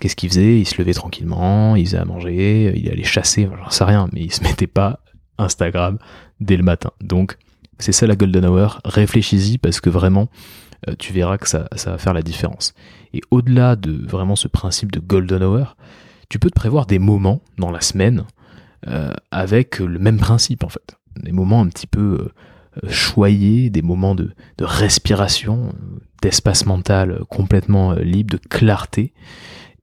[0.00, 0.58] qu'est-ce qu'il faisait?
[0.60, 4.22] Il se levait tranquillement, il faisait à manger, il allait chasser, j'en sais rien, mais
[4.22, 5.00] il se mettait pas
[5.38, 5.98] Instagram
[6.40, 6.90] dès le matin.
[7.00, 7.36] Donc,
[7.78, 8.80] c'est ça la golden hour.
[8.84, 10.28] Réfléchis-y parce que vraiment,
[10.98, 12.74] tu verras que ça, ça va faire la différence.
[13.14, 15.76] Et au-delà de vraiment ce principe de golden hour,
[16.28, 18.24] tu peux te prévoir des moments dans la semaine
[19.30, 20.96] avec le même principe en fait.
[21.16, 22.30] Des moments un petit peu
[22.88, 25.74] choyer, des moments de, respiration,
[26.22, 29.12] d'espace mental complètement euh, libre, de clarté.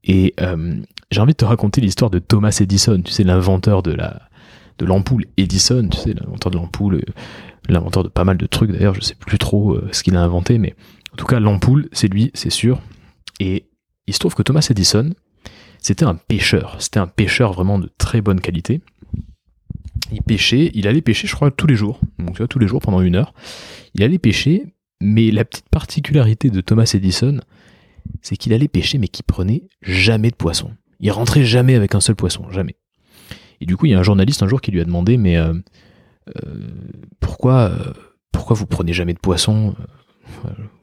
[0.03, 0.75] Et euh,
[1.11, 4.28] j'ai envie de te raconter l'histoire de Thomas Edison, tu sais, l'inventeur de la,
[4.79, 7.03] de l'ampoule Edison, tu sais, l'inventeur de l'ampoule,
[7.67, 10.57] l'inventeur de pas mal de trucs d'ailleurs, je sais plus trop ce qu'il a inventé,
[10.57, 10.75] mais
[11.13, 12.81] en tout cas l'ampoule, c'est lui, c'est sûr.
[13.39, 13.67] Et
[14.07, 15.11] il se trouve que Thomas Edison,
[15.79, 18.81] c'était un pêcheur, c'était un pêcheur vraiment de très bonne qualité.
[20.11, 21.99] Il pêchait, il allait pêcher, je crois, tous les jours.
[22.17, 23.33] Donc, tu vois, tous les jours pendant une heure.
[23.93, 27.39] Il allait pêcher, mais la petite particularité de Thomas Edison,
[28.21, 30.71] c'est qu'il allait pêcher, mais qu'il prenait jamais de poisson.
[30.99, 32.75] Il rentrait jamais avec un seul poisson, jamais.
[33.61, 35.37] Et du coup, il y a un journaliste un jour qui lui a demandé, mais
[35.37, 35.53] euh,
[36.35, 36.67] euh,
[37.19, 37.93] pourquoi, euh,
[38.31, 39.75] pourquoi vous prenez jamais de poisson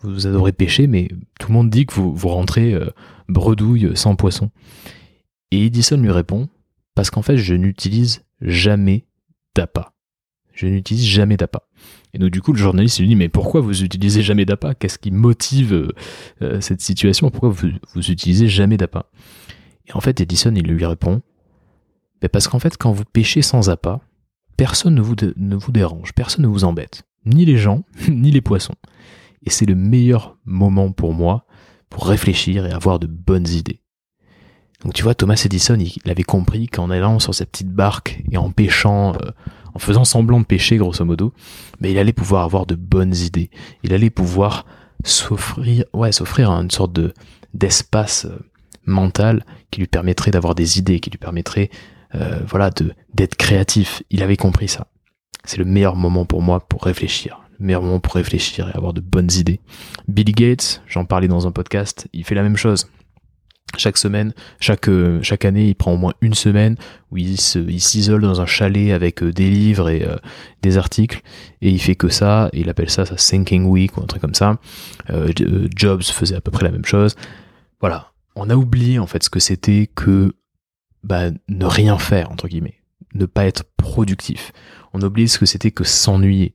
[0.03, 1.09] Vous adorez pêcher, mais
[1.41, 2.79] tout le monde dit que vous, rentrez
[3.29, 4.51] bredouille sans poisson.
[5.51, 6.49] Et Edison lui répond,
[6.95, 9.07] parce qu'en fait, je n'utilise jamais
[9.55, 9.93] d'appât.
[10.53, 11.69] Je n'utilise jamais d'appât.
[12.15, 14.75] Et donc du coup, le journaliste lui dit, mais pourquoi vous utilisez jamais d'appât?
[14.75, 15.93] Qu'est-ce qui motive
[16.61, 17.31] cette situation?
[17.31, 19.11] Pourquoi vous, vous utilisez jamais d'appât?
[19.87, 21.23] Et en fait, Edison, il lui répond,
[22.29, 24.01] parce qu'en fait, quand vous pêchez sans appât,
[24.57, 27.05] personne ne vous, ne vous dérange, personne ne vous embête.
[27.25, 28.75] Ni les gens, ni les poissons.
[29.45, 31.47] Et c'est le meilleur moment pour moi
[31.91, 33.81] pour réfléchir et avoir de bonnes idées.
[34.83, 38.37] Donc tu vois, Thomas Edison, il avait compris qu'en allant sur sa petite barque et
[38.37, 39.31] en pêchant, euh,
[39.75, 41.33] en faisant semblant de pêcher grosso modo,
[41.81, 43.51] mais il allait pouvoir avoir de bonnes idées.
[43.83, 44.67] Il allait pouvoir
[45.05, 47.15] s'offrir, ouais, s'offrir une sorte de
[47.55, 48.39] d'espace euh,
[48.85, 51.71] mental qui lui permettrait d'avoir des idées, qui lui permettrait,
[52.15, 54.03] euh, voilà, de d'être créatif.
[54.11, 54.87] Il avait compris ça.
[55.45, 57.41] C'est le meilleur moment pour moi pour réfléchir.
[57.59, 59.61] Le meilleur moment pour réfléchir et avoir de bonnes idées.
[60.09, 62.89] Bill Gates, j'en parlais dans un podcast, il fait la même chose
[63.79, 66.77] chaque semaine, chaque euh, chaque année, il prend au moins une semaine
[67.11, 70.07] où il s'isole dans un chalet avec euh, des livres et
[70.63, 71.21] des articles
[71.61, 72.49] et il fait que ça.
[72.53, 74.59] Il appelle ça sa thinking week ou un truc comme ça.
[75.75, 77.17] Jobs faisait à peu près la même chose.
[77.81, 80.33] Voilà, on a oublié en fait ce que c'était que
[81.07, 82.83] bah, ne rien faire entre guillemets,
[83.15, 84.53] ne pas être productif.
[84.93, 86.55] On a oublié ce que c'était que s'ennuyer.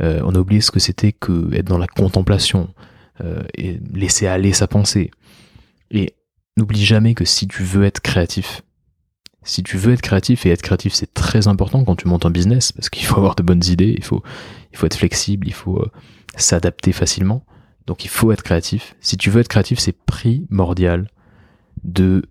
[0.00, 2.72] on a oublié ce que c'était que être dans la contemplation
[3.56, 5.10] et laisser aller sa pensée.
[5.90, 6.14] Et
[6.60, 8.62] N'oublie jamais que si tu veux être créatif,
[9.42, 12.30] si tu veux être créatif, et être créatif c'est très important quand tu montes un
[12.30, 14.22] business, parce qu'il faut avoir de bonnes idées, il faut,
[14.70, 15.90] il faut être flexible, il faut euh,
[16.36, 17.46] s'adapter facilement.
[17.86, 18.94] Donc il faut être créatif.
[19.00, 21.08] Si tu veux être créatif, c'est primordial
[21.82, 22.24] de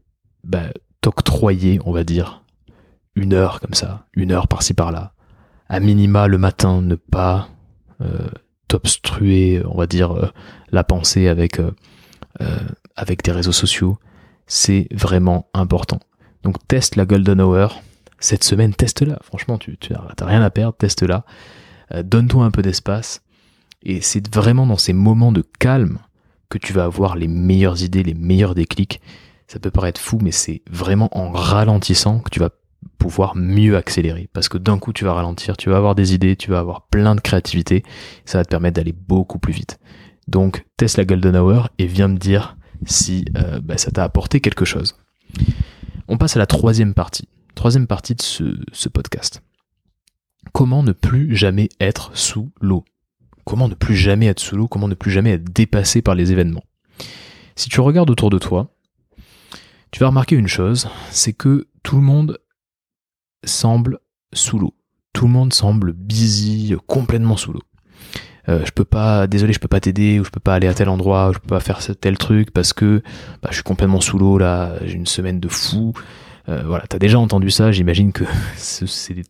[0.44, 0.70] bah,
[1.02, 2.44] t'octroyer, on va dire,
[3.16, 5.14] une heure comme ça, une heure par-ci par-là.
[5.68, 7.50] À minima le matin, ne pas
[8.02, 8.30] euh,
[8.68, 10.32] t'obstruer, on va dire, euh,
[10.72, 11.62] la pensée avec,
[12.96, 13.98] avec tes réseaux sociaux
[14.50, 16.00] c'est vraiment important.
[16.44, 17.82] Donc teste la Golden Hour.
[18.20, 19.18] Cette semaine, teste-la.
[19.24, 21.24] Franchement, tu n'as rien à perdre, teste-la.
[21.94, 23.22] Euh, donne-toi un peu d'espace.
[23.84, 26.00] Et c'est vraiment dans ces moments de calme
[26.50, 29.00] que tu vas avoir les meilleures idées, les meilleurs déclics.
[29.50, 32.52] Ça peut paraître fou, mais c'est vraiment en ralentissant que tu vas
[33.00, 34.30] pouvoir mieux accélérer.
[34.32, 36.84] Parce que d'un coup, tu vas ralentir, tu vas avoir des idées, tu vas avoir
[36.84, 37.84] plein de créativité.
[38.26, 39.80] Ça va te permettre d'aller beaucoup plus vite.
[40.28, 44.40] Donc, teste la Golden Hour et viens me dire si euh, bah, ça t'a apporté
[44.40, 44.96] quelque chose.
[46.08, 49.42] On passe à la troisième partie, troisième partie de ce, podcast.
[50.54, 52.86] Comment ne plus jamais être sous l'eau?
[53.46, 54.68] Comment ne plus jamais être sous l'eau?
[54.68, 56.64] Comment ne plus jamais être dépassé par les événements?
[57.56, 58.76] Si tu regardes autour de toi,
[59.92, 62.40] tu vas remarquer une chose, c'est que tout le monde
[63.44, 64.00] semble
[64.34, 64.76] sous l'eau.
[65.14, 67.64] Tout le monde semble busy, complètement sous l'eau.
[68.48, 70.74] Euh, je peux pas, désolé, je peux pas t'aider, ou je peux pas aller à
[70.74, 73.02] tel endroit, ou je peux pas faire tel truc parce que
[73.42, 75.94] bah, je suis complètement sous l'eau là, j'ai une semaine de fou.
[76.48, 78.24] Euh, voilà, t'as déjà entendu ça, j'imagine que
[78.56, 79.24] c'est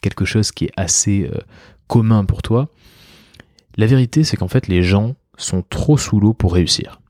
[0.00, 1.38] quelque chose qui est assez euh,
[1.86, 2.68] commun pour toi.
[3.76, 7.00] La vérité, c'est qu'en fait, les gens sont trop sous l'eau pour réussir.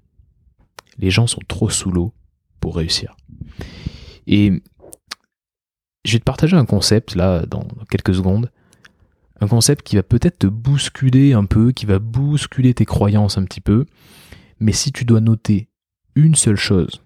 [0.98, 2.12] Les gens sont trop sous l'eau
[2.62, 3.14] pour réussir.
[4.26, 4.62] Et
[6.06, 8.50] je vais te partager un concept là dans quelques secondes
[9.42, 13.44] un concept qui va peut-être te bousculer un peu, qui va bousculer tes croyances un
[13.44, 13.86] petit peu.
[14.60, 15.68] Mais si tu dois noter
[16.14, 17.02] une seule chose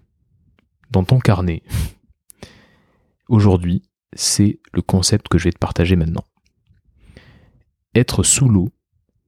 [0.91, 1.63] dans ton carnet,
[3.27, 3.81] aujourd'hui,
[4.13, 6.25] c'est le concept que je vais te partager maintenant.
[7.95, 8.69] Être sous l'eau,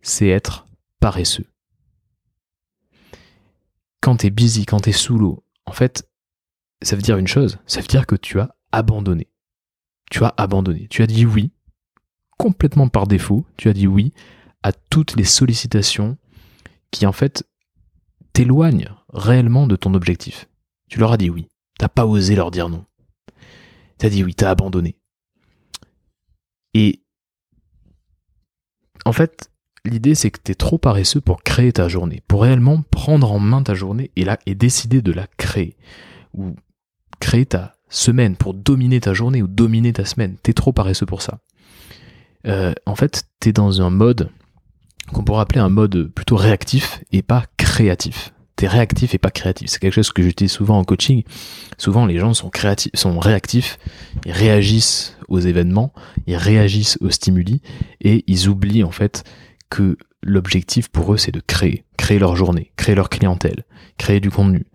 [0.01, 0.67] c'est être
[0.99, 1.47] paresseux.
[4.01, 6.07] Quand tu es busy, quand tu es sous l'eau, en fait,
[6.81, 9.27] ça veut dire une chose, ça veut dire que tu as abandonné.
[10.11, 10.87] Tu as abandonné.
[10.89, 11.51] Tu as dit oui
[12.39, 14.13] complètement par défaut, tu as dit oui
[14.63, 16.17] à toutes les sollicitations
[16.89, 17.43] qui en fait
[18.33, 20.49] t'éloignent réellement de ton objectif.
[20.89, 21.47] Tu leur as dit oui.
[21.77, 22.85] T'as pas osé leur dire non.
[23.97, 24.97] T'as dit oui, t'as abandonné.
[26.73, 27.03] Et
[29.05, 29.51] en fait,
[29.85, 33.63] l'idée c'est que t'es trop paresseux pour créer ta journée, pour réellement prendre en main
[33.63, 35.75] ta journée et, là, et décider de la créer.
[36.33, 36.55] Ou
[37.19, 40.37] créer ta semaine, pour dominer ta journée ou dominer ta semaine.
[40.43, 41.39] T'es trop paresseux pour ça.
[42.47, 44.29] Euh, en fait, t'es dans un mode
[45.11, 48.33] qu'on pourrait appeler un mode plutôt réactif et pas créatif.
[48.55, 49.69] T'es réactif et pas créatif.
[49.69, 51.23] C'est quelque chose que j'utilise souvent en coaching.
[51.77, 53.79] Souvent, les gens sont créatifs, sont réactifs,
[54.25, 55.93] ils réagissent aux événements,
[56.27, 57.61] ils réagissent aux stimuli
[58.01, 59.23] et ils oublient en fait
[59.69, 63.63] que l'objectif pour eux, c'est de créer, créer leur journée, créer leur clientèle,
[63.97, 64.65] créer du contenu.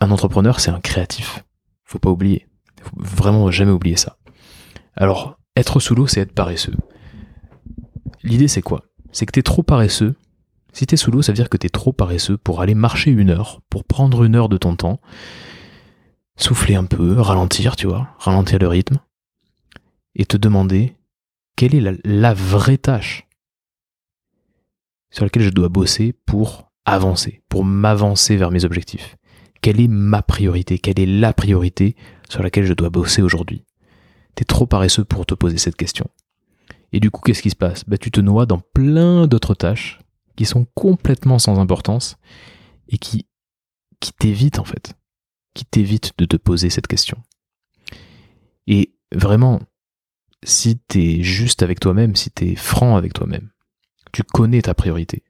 [0.00, 1.44] Un entrepreneur, c'est un créatif.
[1.84, 2.46] Faut pas oublier.
[2.82, 4.18] Faut vraiment jamais oublier ça.
[4.96, 6.76] Alors, être sous l'eau, c'est être paresseux.
[8.22, 8.84] L'idée, c'est quoi?
[9.12, 10.14] C'est que t'es trop paresseux.
[10.72, 13.30] Si t'es sous l'eau, ça veut dire que t'es trop paresseux pour aller marcher une
[13.30, 15.00] heure, pour prendre une heure de ton temps,
[16.36, 18.98] souffler un peu, ralentir, tu vois, ralentir le rythme,
[20.14, 20.96] et te demander
[21.56, 23.26] quelle est la, la vraie tâche
[25.10, 29.16] sur laquelle je dois bosser pour avancer, pour m'avancer vers mes objectifs.
[29.68, 31.94] Quelle est ma priorité Quelle est la priorité
[32.30, 33.66] sur laquelle je dois bosser aujourd'hui?
[34.34, 36.08] T'es trop paresseux pour te poser cette question.
[36.92, 37.84] Et du coup, qu'est-ce qui se passe?
[37.86, 40.00] Bah, Tu te noies dans plein d'autres tâches
[40.36, 42.16] qui sont complètement sans importance
[42.88, 43.26] et qui,
[44.00, 44.94] qui t'évitent en fait,
[45.52, 47.22] qui t'évitent de te poser cette question.
[48.66, 49.60] Et vraiment,
[50.44, 53.50] si t'es juste avec toi-même, si t'es franc avec toi-même,
[54.12, 55.24] tu connais ta priorité.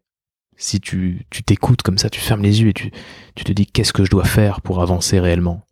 [0.61, 2.91] Si tu tu t'écoutes comme ça, tu fermes les yeux et tu,
[3.37, 5.65] tu te dis qu'est-ce que je dois faire pour avancer réellement?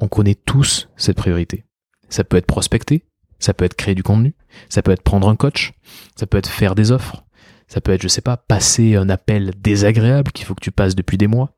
[0.00, 1.64] On connaît tous cette priorité.
[2.08, 3.04] Ça peut être prospecter,
[3.38, 4.34] ça peut être créer du contenu,
[4.70, 5.72] ça peut être prendre un coach,
[6.16, 7.24] ça peut être faire des offres,
[7.68, 10.96] ça peut être, je sais pas, passer un appel désagréable qu'il faut que tu passes
[10.96, 11.52] depuis des mois.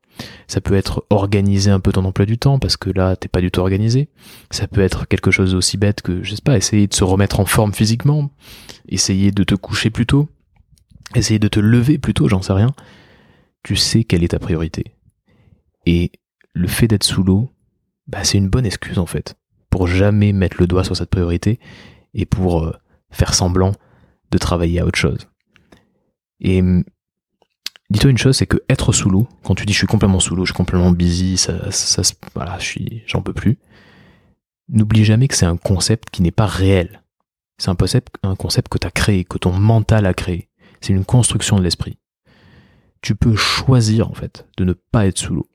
[0.47, 3.41] Ça peut être organiser un peu ton emploi du temps parce que là, t'es pas
[3.41, 4.09] du tout organisé.
[4.51, 7.39] Ça peut être quelque chose aussi bête que, je sais pas, essayer de se remettre
[7.39, 8.29] en forme physiquement,
[8.87, 10.29] essayer de te coucher plus tôt,
[11.15, 12.73] essayer de te lever plutôt, j'en sais rien,
[13.63, 14.95] tu sais quelle est ta priorité.
[15.85, 16.11] Et
[16.53, 17.51] le fait d'être sous l'eau,
[18.07, 19.35] bah, c'est une bonne excuse en fait,
[19.69, 21.59] pour jamais mettre le doigt sur cette priorité
[22.13, 22.73] et pour euh,
[23.11, 23.73] faire semblant
[24.31, 25.27] de travailler à autre chose.
[26.39, 26.83] Et hum,
[27.89, 30.35] dis-toi une chose, c'est que être sous l'eau, quand tu dis je suis complètement sous
[30.35, 31.53] l'eau, je suis complètement busy, ça,
[32.35, 32.57] voilà,
[33.05, 33.57] j'en peux plus.
[34.69, 37.01] N'oublie jamais que c'est un concept qui n'est pas réel.
[37.57, 40.49] C'est un concept, un concept que tu as créé, que ton mental a créé.
[40.83, 41.97] C'est une construction de l'esprit.
[43.01, 45.49] Tu peux choisir en fait de ne pas être sous l'eau.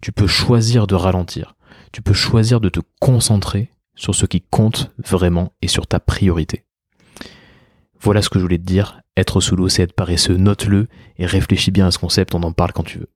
[0.00, 1.56] Tu peux choisir de ralentir.
[1.90, 6.64] Tu peux choisir de te concentrer sur ce qui compte vraiment et sur ta priorité.
[8.00, 9.00] Voilà ce que je voulais te dire.
[9.16, 10.36] Être sous l'eau, c'est être paresseux.
[10.36, 10.86] Note-le
[11.18, 12.36] et réfléchis bien à ce concept.
[12.36, 13.10] On en parle quand tu veux.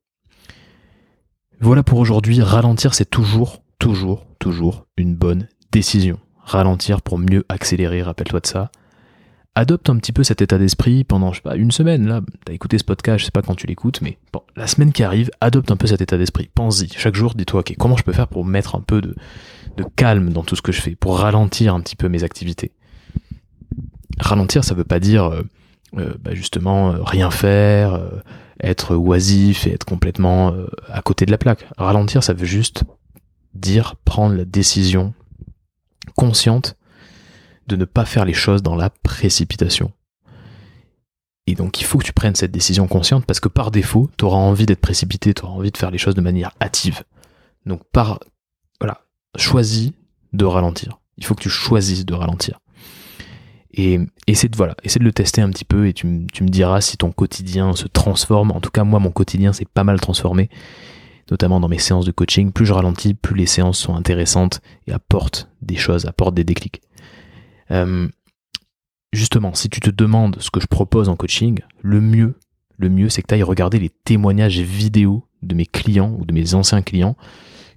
[1.60, 2.40] Voilà pour aujourd'hui.
[2.40, 6.18] Ralentir, c'est toujours, toujours, toujours une bonne décision.
[6.40, 8.72] Ralentir pour mieux accélérer, rappelle-toi de ça
[9.54, 12.52] adopte un petit peu cet état d'esprit pendant, je sais pas, une semaine, là, t'as
[12.52, 14.18] écouté ce podcast, je sais pas quand tu l'écoutes, mais
[14.56, 16.48] la semaine qui arrive, adopte un peu cet état d'esprit.
[16.54, 16.88] Pense-y.
[16.96, 19.14] Chaque jour, dis-toi, ok, comment je peux faire pour mettre un peu de,
[19.76, 22.72] de calme dans tout ce que je fais, pour ralentir un petit peu mes activités?
[24.18, 25.42] Ralentir, ça veut pas dire, euh,
[25.98, 28.00] euh, bah justement, euh, rien faire,
[28.60, 30.54] être oisif et être complètement
[30.88, 31.66] à côté de la plaque.
[31.76, 32.84] Ralentir, ça veut juste
[33.54, 35.12] dire prendre la décision
[36.16, 36.76] consciente
[37.72, 39.92] de ne pas faire les choses dans la précipitation.
[41.46, 44.24] Et donc il faut que tu prennes cette décision consciente parce que par défaut, tu
[44.24, 47.02] auras envie d'être précipité, tu auras envie de faire les choses de manière hâtive.
[47.66, 48.20] Donc par
[48.80, 49.02] voilà,
[49.36, 49.92] choisis
[50.32, 51.00] de ralentir.
[51.16, 52.60] Il faut que tu choisisses de ralentir.
[53.74, 56.80] Et essaie de voilà, essaie de le tester un petit peu et tu, me diras
[56.80, 58.50] si ton quotidien se transforme.
[58.52, 60.50] En tout cas, moi mon quotidien s'est pas mal transformé,
[61.30, 62.52] notamment dans mes séances de coaching.
[62.52, 66.82] Plus je ralentis, plus les séances sont intéressantes et apportent des choses, apportent des déclics.
[67.72, 68.08] Euh,
[69.12, 72.34] justement, si tu te demandes ce que je propose en coaching, le mieux,
[72.78, 76.32] le mieux, c'est que tu ailles regarder les témoignages vidéo de mes clients ou de
[76.32, 77.16] mes anciens clients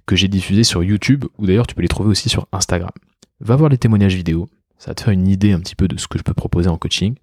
[0.06, 2.92] que j'ai diffusés sur YouTube, ou d'ailleurs tu peux les trouver aussi sur Instagram.
[3.40, 6.06] Va voir les témoignages vidéo, ça te faire une idée un petit peu de ce
[6.06, 7.16] que je peux proposer en coaching.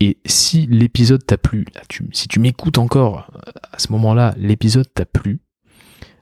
[0.00, 1.66] Et si l'épisode t'a plu,
[2.12, 3.30] si tu m'écoutes encore
[3.72, 5.40] à ce moment-là, l'épisode t'a plu,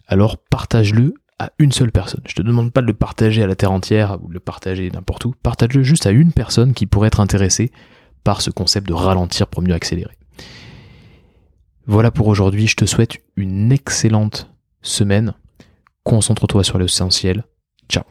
[0.06, 1.14] alors partage-le
[1.58, 2.22] une seule personne.
[2.26, 4.90] Je te demande pas de le partager à la terre entière ou de le partager
[4.90, 5.34] n'importe où.
[5.42, 7.70] Partage-le juste à une personne qui pourrait être intéressée
[8.22, 10.16] par ce concept de ralentir pour mieux accélérer.
[11.86, 12.66] Voilà pour aujourd'hui.
[12.66, 14.50] Je te souhaite une excellente
[14.82, 15.34] semaine.
[16.02, 17.44] Concentre-toi sur l'essentiel.
[17.88, 18.04] Ciao.